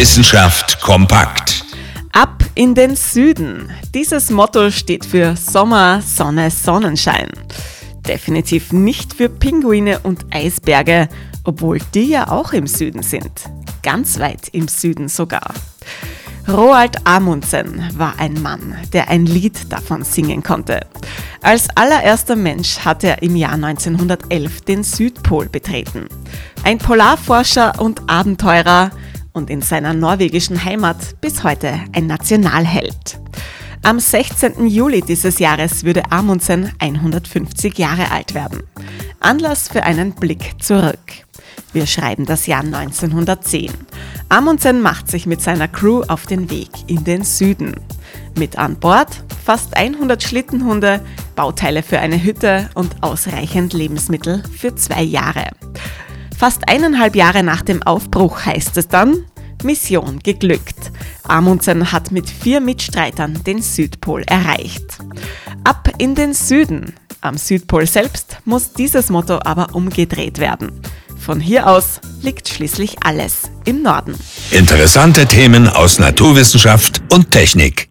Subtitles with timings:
[0.00, 1.62] Wissenschaft kompakt.
[2.12, 3.70] Ab in den Süden.
[3.92, 7.28] Dieses Motto steht für Sommer, Sonne, Sonnenschein.
[8.08, 11.10] Definitiv nicht für Pinguine und Eisberge,
[11.44, 13.30] obwohl die ja auch im Süden sind.
[13.82, 15.52] Ganz weit im Süden sogar.
[16.48, 20.80] Roald Amundsen war ein Mann, der ein Lied davon singen konnte.
[21.42, 26.06] Als allererster Mensch hat er im Jahr 1911 den Südpol betreten.
[26.64, 28.92] Ein Polarforscher und Abenteurer
[29.32, 33.20] und in seiner norwegischen Heimat bis heute ein Nationalheld.
[33.82, 34.66] Am 16.
[34.66, 38.62] Juli dieses Jahres würde Amundsen 150 Jahre alt werden.
[39.20, 40.98] Anlass für einen Blick zurück.
[41.72, 43.72] Wir schreiben das Jahr 1910.
[44.28, 47.74] Amundsen macht sich mit seiner Crew auf den Weg in den Süden.
[48.36, 51.00] Mit an Bord fast 100 Schlittenhunde,
[51.34, 55.48] Bauteile für eine Hütte und ausreichend Lebensmittel für zwei Jahre.
[56.40, 59.26] Fast eineinhalb Jahre nach dem Aufbruch heißt es dann,
[59.62, 60.90] Mission geglückt.
[61.24, 64.86] Amundsen hat mit vier Mitstreitern den Südpol erreicht.
[65.64, 66.94] Ab in den Süden.
[67.20, 70.80] Am Südpol selbst muss dieses Motto aber umgedreht werden.
[71.18, 74.14] Von hier aus liegt schließlich alles im Norden.
[74.50, 77.89] Interessante Themen aus Naturwissenschaft und Technik.